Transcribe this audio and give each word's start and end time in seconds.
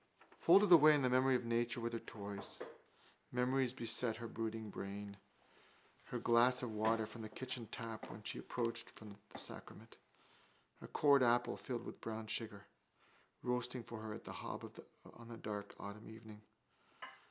Folded 0.39 0.71
away 0.71 0.95
in 0.95 1.03
the 1.03 1.11
memory 1.11 1.35
of 1.35 1.45
nature 1.45 1.79
with 1.79 1.93
her 1.93 1.99
toys. 1.99 2.59
Memories 3.31 3.71
beset 3.71 4.15
his 4.17 4.31
brooding 4.31 4.71
brain. 4.71 5.15
Her 6.05 6.17
glass 6.17 6.63
of 6.63 6.71
water 6.71 7.05
from 7.05 7.21
the 7.21 7.29
kitchen 7.29 7.67
tap 7.67 8.09
when 8.09 8.23
she 8.23 8.39
had 8.39 8.45
approached 8.45 8.95
the 8.95 9.37
sacrament. 9.37 9.97
A 10.81 10.87
cored 10.87 11.21
apple, 11.21 11.55
filled 11.55 11.85
with 11.85 12.01
brown 12.01 12.25
sugar, 12.25 12.65
roasting 13.43 13.83
for 13.83 13.99
her 13.99 14.11
at 14.15 14.23
the 14.23 14.31
hob 14.31 14.73
on 15.19 15.29
a 15.29 15.37
dark 15.37 15.75
autumn 15.79 16.09
evening. 16.09 16.41